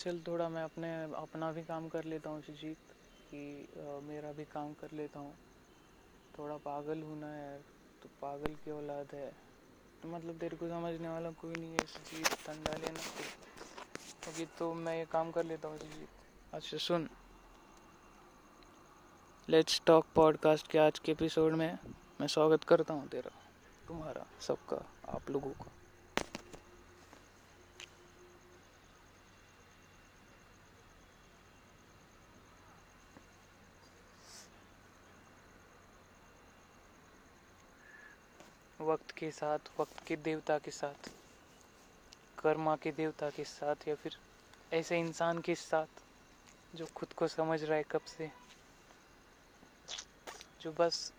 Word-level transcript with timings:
चल 0.00 0.18
थोड़ा 0.26 0.48
मैं 0.48 0.62
अपने 0.64 0.90
अपना 1.14 1.50
भी 1.52 1.62
काम 1.62 1.88
कर 1.88 2.04
लेता 2.04 2.30
हूँ 2.30 2.42
सुजीत 2.42 2.92
कि 3.30 3.40
आ, 3.78 4.00
मेरा 4.00 4.32
भी 4.32 4.44
काम 4.44 4.72
कर 4.72 4.96
लेता 4.96 5.20
हूँ। 5.20 5.34
थोड़ा 6.38 6.56
पागल 6.56 7.02
हूँ 7.02 7.18
ना 7.20 7.28
यार 7.36 7.58
तो 8.02 8.08
पागल 8.22 8.54
की 8.64 8.70
औलाद 8.70 9.14
है। 9.14 9.30
तो 10.02 10.08
मतलब 10.08 10.38
तेरे 10.38 10.56
को 10.56 10.68
समझने 10.68 11.08
वाला 11.08 11.30
कोई 11.30 11.54
नहीं 11.54 11.72
है 11.72 11.84
सुजीत 11.86 12.26
ठंडा 12.46 12.76
लेना। 12.76 13.00
अभी 14.28 14.46
तो 14.58 14.72
मैं 14.74 14.96
ये 14.98 15.04
काम 15.04 15.30
कर 15.30 15.44
लेता 15.44 15.68
हूँ 15.68 15.78
सुजीत। 15.78 16.54
अच्छा 16.54 16.78
सुन। 16.78 17.08
लेट्स 19.48 19.80
टॉक 19.86 20.06
पॉडकास्ट 20.14 20.70
के 20.70 20.78
आज 20.78 20.98
के 20.98 21.12
एपिसोड 21.12 21.52
में 21.52 21.78
मैं 22.20 22.26
स्वागत 22.26 22.64
करता 22.64 22.94
हूँ 22.94 23.08
तेरा 23.08 23.30
तुम्हारा 23.88 24.26
सबका 24.40 24.84
आप 25.08 25.30
लोगों 25.30 25.50
का। 25.50 25.70
वक्त 38.80 39.10
के 39.10 39.30
साथ, 39.30 39.58
वक्त 39.80 40.06
के 40.06 40.16
देवता 40.16 40.58
के 40.58 40.70
साथ, 40.70 41.10
कर्मा 42.38 42.76
के 42.76 42.92
देवता 42.92 43.30
के 43.30 43.44
साथ 43.44 43.88
या 43.88 43.94
फिर 43.94 44.16
ऐसे 44.72 44.98
इंसान 44.98 45.38
के 45.38 45.54
साथ 45.54 46.02
जो 46.74 46.86
खुद 46.96 47.12
को 47.12 47.28
समझ 47.28 47.64
रहा 47.64 47.76
है 47.76 47.82
कब 47.82 48.00
से। 48.00 48.30
जो 50.60 50.72
बस 50.72 51.12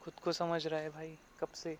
खुद 0.00 0.14
को 0.14 0.32
समझ 0.32 0.66
रहा 0.66 0.80
है 0.80 0.90
भाई 0.90 1.18
कब 1.40 1.48
से। 1.54 1.78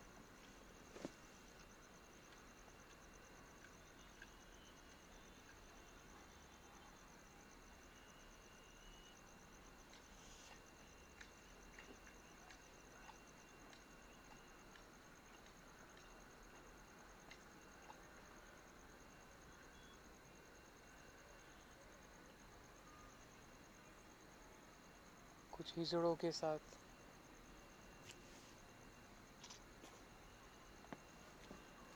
हिजड़ों 25.81 26.15
के 26.15 26.31
साथ। 26.33 26.59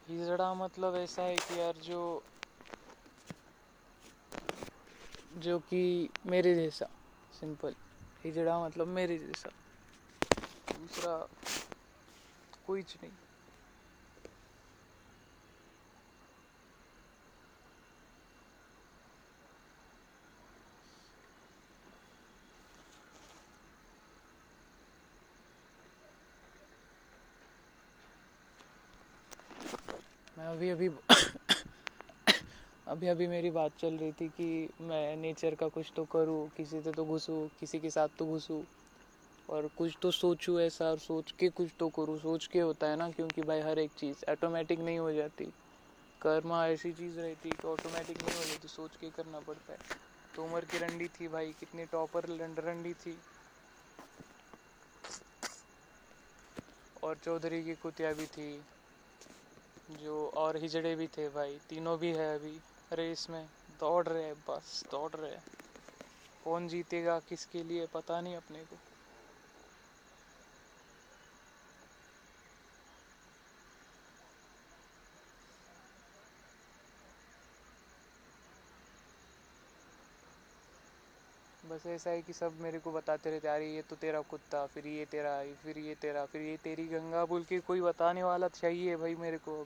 हिजड़ा 0.08 0.52
मतलब 0.54 0.94
ऐसा 0.96 1.22
है 1.22 1.36
कि 1.36 1.58
यार 1.60 1.76
जो 1.82 2.22
जो 5.36 5.58
कि 5.58 6.08
मेरे 6.26 6.54
जैसा 6.54 6.86
सिंपल 7.40 7.74
हिजड़ा 8.24 8.58
मतलब 8.64 8.86
मेरे 8.86 9.18
जैसा। 9.18 9.50
दूसरा 10.72 11.16
कुछ 12.66 12.96
नहीं। 13.02 13.12
अभी 30.54 30.68
अभी 30.70 30.88
अभी 32.86 33.06
अभी 33.08 33.26
मेरी 33.26 33.50
बात 33.50 33.70
चल 33.78 33.94
रही 33.94 34.12
थी 34.12 34.28
कि 34.28 34.68
मैं 34.80 35.16
नेचर 35.16 35.54
का 35.54 35.68
कुछ 35.68 35.92
तो 35.96 36.04
करूँ, 36.04 36.48
किसी 36.56 36.80
से 36.80 36.92
तो 36.92 37.04
घुसूँ, 37.04 37.48
किसी 37.60 37.78
के 37.78 37.90
साथ 37.90 38.08
तो 38.18 38.26
घुसूँ। 38.26 38.62
और 39.48 39.68
कुछ 39.78 39.96
तो 40.02 40.10
सोचूँ 40.10 40.60
ऐसा, 40.60 40.84
और 40.84 40.98
सोच 40.98 41.32
के 41.32 41.48
कुछ 41.48 41.70
तो 41.78 41.88
करूँ। 41.88 42.18
सोच 42.18 42.46
के 42.46 42.60
होता 42.60 42.86
है 42.86 42.96
ना, 42.96 43.10
क्योंकि 43.10 43.42
भाई 43.42 43.60
हर 43.60 43.78
एक 43.78 43.90
चीज़ 43.98 44.24
ऑटोमेटिक 44.30 44.80
नहीं 44.80 44.98
हो 44.98 45.12
जाती। 45.12 45.44
कर्मा 46.20 46.66
ऐसी 46.66 46.92
चीज़ 46.92 47.18
रहती 47.20 47.50
कि 47.50 47.66
ऑटोमेटिक 47.68 48.18
नहीं 48.18 48.36
हो 48.36 48.44
जाती, 48.44 48.68
सोच 48.68 48.96
के 48.96 49.10
करना 49.10 49.40
पड़ता 49.40 49.72
है। 49.72 49.78
तो 50.36 50.44
उम्र 50.44 50.60
की 50.60 50.78
रंडी 50.78 51.08
थी 51.08 51.28
भाई, 51.28 51.52
कितनी 51.60 51.84
टॉपर 51.84 52.28
रंडी 52.60 52.92
थी। 52.92 53.16
और 57.02 57.16
चौधरी 57.24 57.62
की 57.64 57.74
कुतिया 57.74 58.12
भी 58.12 58.26
थी। 58.26 58.48
जो 59.90 60.28
और 60.34 60.56
हिजड़े 60.56 60.94
भी 60.94 61.06
थे 61.06 61.28
भाई। 61.28 61.58
तीनों 61.68 61.98
भी 61.98 62.12
है 62.12 62.34
अभी। 62.34 62.58
रेस 62.92 63.30
में 63.30 63.46
दौड़ 63.80 64.08
रहे 64.08 64.32
बस 64.32 64.84
दौड़ 64.90 65.10
रहे 65.12 65.36
कौन 66.44 66.68
जीतेगा, 66.68 67.18
किसके 67.18 67.62
लिए, 67.62 67.86
पता 67.86 68.20
नहीं 68.20 68.36
अपने 68.36 68.58
को। 68.58 68.93
बस 81.64 81.86
ऐसा 81.86 82.10
है 82.10 82.20
कि 82.22 82.32
सब 82.32 82.58
मेरे 82.60 82.78
को 82.78 82.92
बताते 82.92 83.30
रहते, 83.30 83.48
अरे, 83.48 83.66
ये 83.74 83.82
तो 83.82 83.96
तेरा 83.96 84.20
कुत्ता, 84.24 84.64
फिर 84.66 84.86
ये 84.86 85.04
तेरा, 85.06 85.32
फिर 85.56 85.78
ये 85.78 85.94
तेरा, 85.96 86.24
फिर 86.26 86.42
ये 86.42 86.56
तेरी 86.64 86.86
गंगा 86.88 87.24
बोल 87.26 87.44
के 87.44 87.60
कोई 87.62 87.80
बताने 87.82 88.22
वाला 88.22 88.48
चाहिए 88.54 88.96
भाई 88.96 89.14
मेरे 89.16 89.38
को 89.40 89.62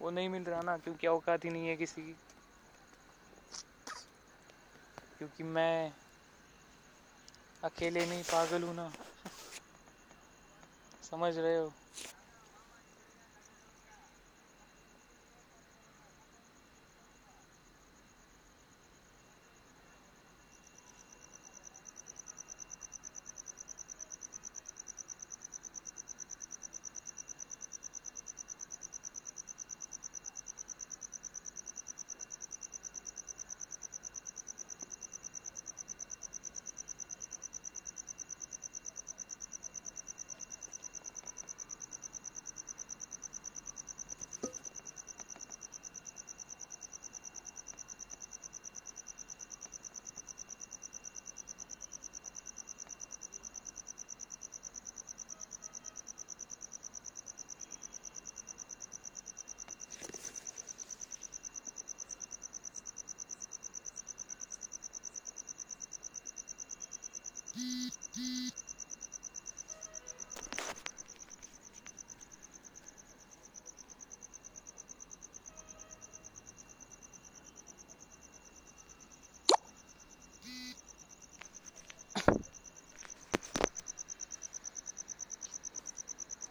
वो 0.00 0.10
नहीं 0.10 0.28
मिल 0.28 0.44
रहा 0.44 0.62
ना, 0.62 0.76
क्योंकि 0.78 1.06
औकात 1.06 1.44
ही 1.44 1.50
नहीं 1.50 1.68
है 1.68 1.76
किसी 1.76 2.02
की। 2.02 2.16
क्योंकि 5.20 5.42
मैं 5.44 5.92
अकेले 7.62 8.04
नहीं, 8.06 8.22
पागल 8.24 8.62
हूँ 8.62 8.74
ना। 8.74 8.90
समझ 11.02 11.36
रहे 11.38 11.56
हो? 11.56 11.72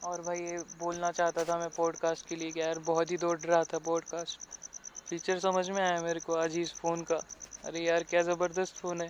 और 0.06 0.22
भाई 0.22 0.40
ये 0.40 0.58
बोलना 0.80 1.12
चाहता 1.12 1.44
था 1.44 1.58
मैं 1.58 1.70
पॉडकास्ट 1.70 2.28
के 2.28 2.36
लिए 2.36 2.52
कि 2.52 2.60
यार 2.60 2.80
बहुत 2.80 3.12
ही 3.12 3.18
दौड़ 3.18 3.40
रहा 3.40 3.64
था 3.64 3.78
पॉडकास्ट 3.78 4.40
फीचर 5.10 5.40
समझ 5.40 5.70
में 5.70 5.82
आया 5.84 6.02
मेरे 6.02 6.20
को 6.20 6.34
आज 6.34 6.56
ही 6.56 6.62
इस 6.62 6.74
फ़ोन 6.74 7.04
का। 7.04 7.16
अरे 7.66 7.80
यार 7.80 8.04
क्या 8.04 8.22
ज़बरदस्त 8.22 8.76
फ़ोन 8.76 9.02
है। 9.02 9.08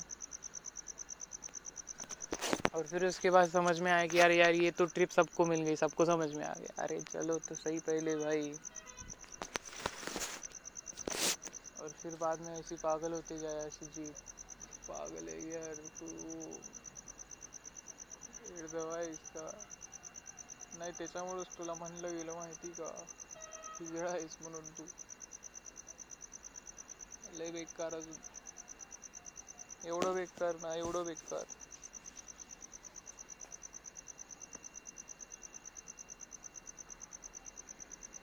और 2.75 2.87
फिर 2.87 3.05
उसके 3.05 3.29
बाद 3.29 3.49
समझ 3.49 3.79
में 3.79 3.91
आया 3.91 4.05
कि 4.07 4.19
यार 4.19 4.31
यार 4.31 4.51
ये 4.51 4.71
तो 4.71 4.85
ट्रिप 4.85 5.09
सबको 5.09 5.45
मिल 5.45 5.61
गई, 5.61 5.75
सबको 5.75 6.05
समझ 6.05 6.29
में 6.33 6.45
आ 6.45 6.53
गया। 6.53 6.81
अरे 6.83 6.99
चलो 7.01 7.37
तो 7.39 7.55
सही 7.55 7.79
पहले 7.79 8.15
भाई। 8.15 8.53
और 11.81 11.89
फिर 11.89 12.15
बाद 12.15 12.41
में 12.41 12.53
ऐसी 12.59 12.75
पागल 12.75 13.13
होते 13.13 13.35
ऐसी 13.35 13.85
जी। 13.85 14.11
पागल 14.87 15.27
है 15.29 15.39
यार 15.51 15.75
तू। 15.99 16.07
दवाई 18.73 19.07
इसका 19.07 19.51
नाही 20.75 20.91
त्याच्यामुळेच 20.93 21.57
तुला 21.57 21.73
म्हणलं 21.75 22.11
गेलं 22.11 22.33
माहिती 22.33 22.71
का? 22.71 22.91
वेळ 23.81 24.07
आहेस 24.07 24.37
म्हणून 24.41 24.69
तू. 24.71 24.85
लय 27.31 27.51
बेकार 27.51 27.93
अजून. 27.93 28.15
एवढं 29.83 30.13
बेकार 30.15 30.55
ना 30.59 30.73
एवढं 30.75 31.03
बेकार. 31.05 31.45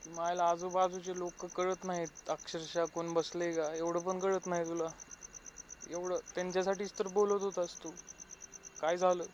मायला 0.09 0.45
आजूबाजूचे 0.47 1.17
लोक 1.17 1.45
कळत 1.49 1.85
नाहीत 1.85 2.31
अक्षरशः 2.31 2.85
कोण 2.91 3.13
बसले 3.15 3.51
का? 3.53 3.73
एवढं 3.75 4.01
पण 4.03 4.19
कळत 4.21 4.47
नाही 4.47 4.65
तुला. 4.65 4.89
एवढं 5.87 6.19
त्यांच्यासाठीच 6.35 6.99
तर 6.99 7.09
बोलत 7.11 7.43
होतास 7.43 7.77
तू. 7.79 7.91
काय 8.81 8.97
झालं? 8.97 9.25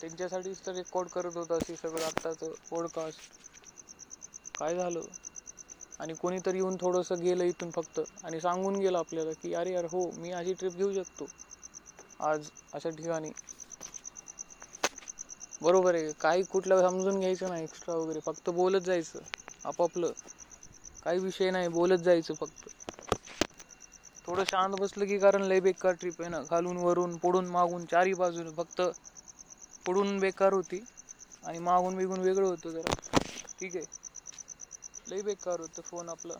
त्यांच्यासाठीच 0.00 0.64
तर 0.66 0.74
रेकॉर्ड 0.74 1.08
करत 1.08 1.36
होता 1.36 1.54
हे 1.68 1.76
सगळं 1.76 2.04
आत्ताच 2.04 2.38
पॉडकास्ट 2.70 3.20
काय 4.54 4.74
झालं? 4.74 5.00
आणि 6.00 6.14
कोणीतरी 6.14 6.58
येऊन 6.58 6.76
थोडंसं 6.80 7.20
गेलं 7.20 7.44
इथून 7.44 7.70
फक्त 7.70 8.00
आणि 8.24 8.40
सांगून 8.40 8.76
गेलं 8.76 8.98
आपल्याला 8.98 9.32
की 9.42 9.52
अरे 9.54 9.72
यार 9.72 9.84
हो 9.84 10.10
मी 10.16 10.30
अशी 10.32 10.52
ट्रिप 10.54 10.72
घेऊ 10.72 10.92
शकतो. 10.94 11.26
आज 12.22 12.48
अशा 12.72 12.90
ठिकाणी. 12.90 13.30
बरोबर 15.62 15.94
आहे. 15.94 16.12
काही 16.20 16.42
कुठलं 16.42 16.80
समजून 16.82 17.18
घ्यायचं 17.20 17.48
नाही 17.48 17.62
एक्स्ट्रा 17.64 17.94
वगैरे. 17.94 18.20
फक्त 18.20 18.50
बोलत 18.50 18.80
जायचं. 18.80 19.18
आपापलं. 19.64 20.12
काही 21.04 21.18
विषय 21.18 21.50
नाही. 21.50 21.68
बोलत 21.70 21.98
जायचं 22.00 22.34
फक्त. 22.34 22.68
थोडं 24.26 24.44
शांत 24.44 24.74
बसलं 24.80 25.06
की 25.06 25.18
कारण 25.18 25.42
लय 25.42 25.60
बेकार 25.60 25.92
ट्रिप 25.94 26.20
आहे 26.20 26.30
ना. 26.30 26.40
खालून 26.50 26.76
वरून 26.76 27.16
पुढून 27.16 27.46
मागून 27.48 27.84
चारी 27.86 28.14
बाजून. 28.14 28.54
फक्त 28.54 28.80
पुढून 29.86 30.18
बेकार 30.18 30.52
होती 30.52 30.80
आणि 31.42 31.58
मागून 31.60 31.96
बिगून 31.96 32.20
वेगळं 32.20 32.46
होतं 32.46 32.70
जरा. 32.70 32.90
ठीक 33.58 33.76
आहे. 33.76 33.84
लई 35.06 35.22
बेकार 35.22 35.60
होतं 35.60 35.82
फोन 35.82 36.08
आपला. 36.08 36.34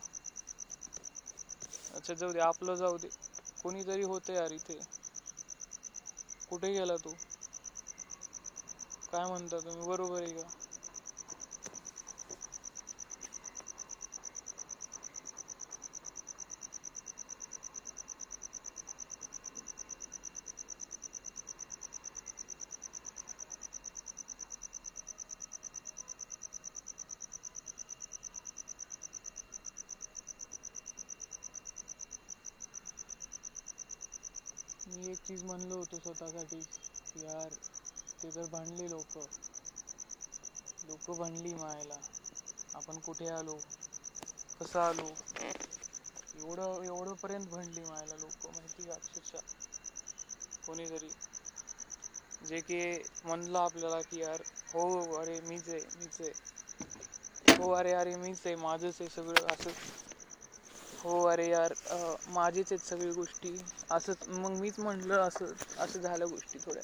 अच्छा 1.95 2.13
जाऊ 2.13 2.31
दे 2.31 2.39
आपलं 2.41 2.75
जाऊ 2.75 2.97
दे. 2.97 3.09
कोणीतरी 3.61 4.03
होतं 4.03 4.33
यार 4.33 4.51
इथे. 4.51 4.79
कुठे 6.49 6.71
गेला 6.73 6.95
तू? 6.97 7.13
काय 9.11 9.25
म्हणता 9.25 9.57
तुम्ही? 9.59 9.87
बरोबर 9.87 10.21
आहे 10.23 10.33
का? 10.33 10.47
मी 34.99 35.11
एक 35.11 35.19
चीज 35.21 35.43
म्हणलो 35.43 35.77
होतो 35.77 35.99
स्वतःसाठी 35.99 36.59
यार 37.17 37.53
ते 38.19 38.29
तर 38.31 38.45
भांडले 38.49 38.89
लोक. 38.89 39.17
लोक 40.83 41.09
भांडली 41.11 41.53
मायला. 41.55 41.99
आपण 42.73 42.99
कुठे 43.01 43.27
आलो? 43.29 43.59
कसं 44.57 44.79
आलो? 44.81 45.07
एवढं 46.33 46.83
एवढं 46.85 47.13
पर्यंत 47.17 47.47
भांडली 47.47 47.83
मायला 47.83 48.15
लोक 48.17 48.47
माहिती 48.47 48.83
का? 48.83 48.93
अक्षरशः. 48.93 49.39
कोणीतरी. 50.63 51.09
जे 52.41 52.59
की 52.61 52.77
म्हणलं 53.23 53.59
आपल्याला 53.59 54.01
की 54.03 54.19
यार 54.19 54.41
हो 54.67 54.83
अरे 55.15 55.39
मीच 55.41 55.69
आहे 55.69 55.79
मीच 55.93 56.19
आहे. 56.21 56.31
हो 57.53 57.71
अरे 57.73 57.91
अरे 57.93 58.15
मीच 58.17 58.45
आहे 58.45 58.55
माझंच 58.57 59.01
आहे 59.01 59.09
सगळं 59.11 59.47
असं. 59.47 59.71
हो 60.99 61.11
अरे 61.25 61.47
यार 61.47 61.73
माझीच 62.29 62.71
आहेत 62.71 62.79
सगळी 62.81 63.11
गोष्टी. 63.11 63.55
असंच 63.91 64.27
मग 64.29 64.59
मीच 64.59 64.79
म्हटलं 64.79 65.21
असं 65.21 65.53
असं 65.77 65.99
झालं 66.01 66.25
गोष्टी 66.27 66.59
थोड्या. 66.59 66.83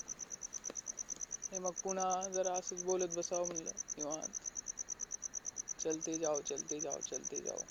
हे 1.52 1.60
मग 1.60 1.74
पुन्हा 1.80 2.10
जरा 2.30 2.54
असंच 2.56 2.84
बोलत 2.84 3.14
बसावं 3.14 3.48
म्हणलं 3.48 3.72
निवांत. 3.94 4.42
चलते 5.80 6.16
जाओ 6.18 6.42
चलते 6.44 6.80
जाओ 6.82 7.00
चलते 7.04 7.42
जाओ. 7.42 7.64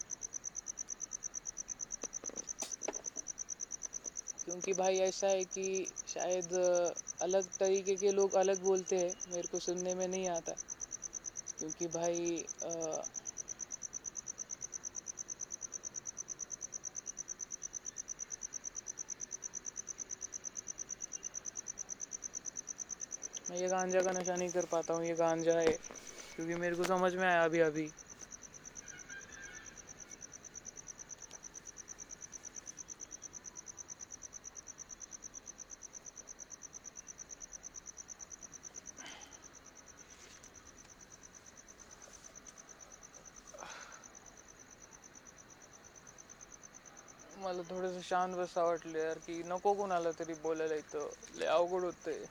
क्योंकि 4.39 4.73
भाई 4.75 4.99
ऐसा 5.01 5.27
है 5.29 5.45
कि 5.47 5.65
शायद 6.07 6.53
अलग 7.21 7.49
तरीके 7.57 7.97
के 7.97 8.11
लोग 8.13 8.35
अलग 8.37 8.63
बोलते 8.63 8.99
हैं 8.99 9.13
मेरे 9.27 9.49
को 9.49 9.59
सुनने 9.61 9.95
में 9.95 10.07
नहीं 10.09 10.29
आता. 10.31 10.55
क्योंकि 11.59 11.87
भाई 11.91 12.37
आ, 12.65 12.71
मैं 23.55 23.61
ये 23.61 23.67
गांजा 23.69 24.01
का 24.03 24.13
नशा 24.13 24.35
नहीं 24.35 24.49
कर 24.51 24.65
पाता 24.67 24.95
हूँ, 24.95 25.05
ये 25.05 25.15
गांजा 25.15 25.59
है, 25.59 25.77
क्योंकि 26.37 26.55
मेरे 26.57 26.77
को 26.77 26.85
समझ 26.85 27.15
में 27.15 27.27
आया 27.27 27.43
अभी 27.45 27.61
अभी। 27.63 27.89
मला 47.39 47.63
थोडंसं 47.63 48.01
शांत 48.03 48.35
बसा 48.35 48.63
वाटलं 48.65 48.99
यार, 48.99 49.19
की 49.19 49.43
नको 49.45 49.73
कोणाला 49.75 50.11
तरी 50.19 50.35
बोलायला 50.43 50.75
इथं 50.77 51.09
लय 51.35 51.47
अवघड 51.49 51.85
होतंय 51.85 52.25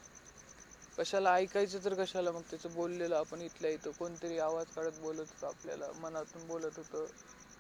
कशाला 0.97 1.33
ऐकायचं 1.35 1.83
तर 1.83 1.93
कशाला? 1.95 2.31
मग 2.31 2.41
त्याचं 2.43 2.73
बोललेलं 2.73 3.15
आपण 3.17 3.41
इथल्या 3.41 3.71
इथं. 3.71 3.91
कोणतरी 3.93 4.37
आवाज 4.39 4.71
काढत 4.71 4.99
बोलत 4.99 5.31
होतं 5.31 5.47
आपल्याला. 5.47 5.91
मनातून 5.95 6.47
बोलत 6.47 6.77
होतं. 6.77 7.07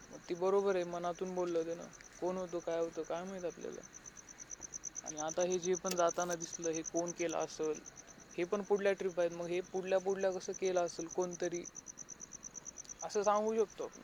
मग 0.09 0.19
ती 0.25 0.33
बरोबर 0.35 0.75
आहे. 0.75 0.83
मनातून 0.87 1.33
बोललं 1.35 1.65
ते 1.65 1.75
ना 1.75 1.87
कोण 2.17 2.37
होतं 2.37 2.59
काय 2.61 2.79
होतं 2.79 3.03
काय 3.05 3.23
माहीत 3.23 3.45
आपल्याला? 3.45 3.81
आणि 5.03 5.19
आता 5.21 5.41
हे 5.43 5.57
जे 5.59 5.75
पण 5.77 5.95
जाताना 5.95 6.35
दिसलं 6.37 6.69
हे 6.71 6.81
कोण 6.83 7.11
केलं 7.13 7.37
असेल 7.37 7.81
हे 8.35 8.43
पण 8.45 8.61
पुढल्या 8.63 8.91
ट्रिप 8.93 9.19
आहेत. 9.19 9.31
मग 9.33 9.47
हे 9.47 9.59
पुढल्या 9.63 9.99
पुढल्या 10.01 10.31
कसं 10.33 10.53
केलं 10.55 10.81
असेल 10.81 11.07
कोणतरी? 11.11 11.63
असं 13.01 13.23
सांगू 13.23 13.53
शकतो 13.55 13.83
आपण. 13.85 14.01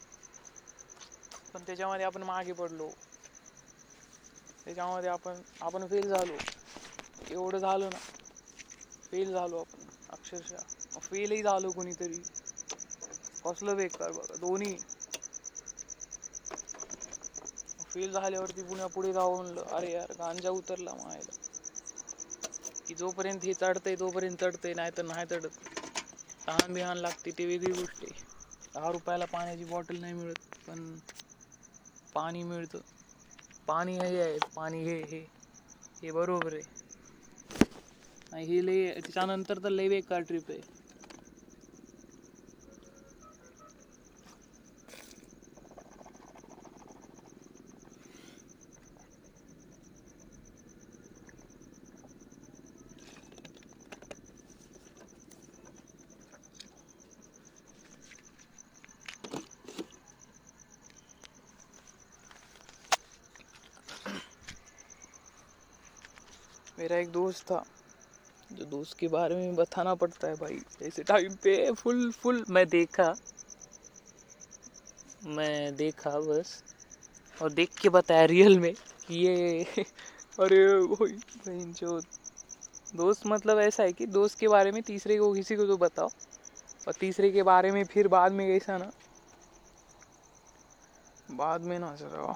पण 1.53 1.63
त्याच्यामध्ये 1.63 2.05
आपण 2.05 2.23
मागे 2.23 2.53
पडलो. 2.53 2.89
त्याच्यामध्ये 4.65 5.09
आपण 5.09 5.41
आपण 5.61 5.87
फेल 5.87 6.07
झालो. 6.09 6.39
एवढं 7.29 7.57
झालं 7.59 7.89
ना. 7.89 7.97
फेल 9.11 9.31
झालो 9.31 9.59
आपण 9.59 9.87
अक्षरशः. 10.09 10.99
फेलही 11.01 11.41
झालो 11.43 11.71
कोणीतरी. 11.71 12.21
कसलं 13.43 13.75
बेकार 13.75 14.11
बघा 14.13 14.35
दोन्ही. 14.37 14.77
फेल 17.83 18.11
झाल्यावरती 18.11 18.63
पुन्हा 18.63 18.87
पुढे 18.89 19.11
जावं 19.13 19.35
म्हणलं 19.37 19.63
अरे 19.69 19.91
यार 19.91 20.11
गांजा 20.17 20.49
उतरला 20.51 20.93
मायला. 20.95 21.37
की 22.87 22.95
जोपर्यंत 22.95 23.43
हे 23.43 23.53
चढतंय 23.55 23.95
तोपर्यंत 23.97 24.37
चढतंय 24.39 24.73
नाही 24.75 24.91
तर 24.93 25.05
नाही 25.05 25.25
चढत. 25.27 25.57
तहान 26.45 26.73
बिहान 26.73 26.97
लागते 26.99 27.31
ते 27.33 27.45
वेगळी 27.47 27.71
गोष्ट 27.73 28.03
आहे. 28.03 28.19
दहा 28.73 28.91
रुपयाला 28.91 29.25
पाण्याची 29.27 29.63
बॉटल 29.65 29.99
नाही 29.99 30.13
मिळत 30.13 30.55
पण 30.67 30.83
पाणी 32.13 32.43
मिळतं. 32.43 32.79
पाणी 33.67 33.97
हे 33.99 34.21
आहे 34.21 34.37
पाणी 34.55 34.83
हे 34.83 35.01
हे. 35.05 35.25
हे 35.95 36.11
बरोबर 36.11 36.53
आहे. 36.53 36.78
हे 38.41 38.61
लय 38.61 38.91
त्याच्यानंतर 38.95 39.63
तर 39.63 39.69
लय 39.69 39.89
बेकार 39.89 40.21
ट्रिप 40.23 40.51
आहे 40.51 40.61
मेरा 66.77 66.97
एक 66.97 67.11
दोस्त 67.11 67.45
था। 67.45 67.63
जो 68.69 68.77
दोस्त 68.77 68.97
के 68.99 69.07
बारे 69.07 69.35
में 69.35 69.55
बताना 69.55 69.95
पड़ता 69.95 70.27
है 70.27 70.35
भाई। 70.35 70.59
ऐसे 70.83 71.03
टाइम 71.03 71.35
पे 71.35 71.71
फुल 71.71 72.11
फुल 72.11 72.45
मैं 72.49 72.67
देखा। 72.69 73.13
मैं 75.25 75.75
देखा 75.75 76.19
बस। 76.19 76.63
और 77.41 77.49
देख 77.53 77.69
के 77.81 77.89
बताया 77.89 78.25
रियल 78.25 78.59
में 78.59 78.73
कि 79.07 79.27
ये 79.27 79.63
अरे 80.39 80.73
वही 80.75 81.13
बहन 81.13 81.73
जो 81.73 82.01
दोस्त 82.95 83.27
मतलब 83.27 83.59
ऐसा 83.59 83.83
है 83.83 83.93
कि 83.93 84.05
दोस्त 84.05 84.39
के 84.39 84.47
बारे 84.47 84.71
में 84.71 84.81
तीसरे 84.83 85.17
को 85.17 85.33
किसी 85.33 85.55
को 85.55 85.65
तो 85.65 85.77
बताओ। 85.77 86.09
और 86.87 86.93
तीसरे 86.93 87.31
के 87.31 87.43
बारे 87.43 87.71
में 87.71 87.85
फिर 87.85 88.07
बाद 88.07 88.31
में 88.31 88.55
ऐसा 88.55 88.77
ना? 88.77 88.91
बाद 91.29 91.61
में 91.61 91.79
ना, 91.79 91.95
जरा। 91.95 92.35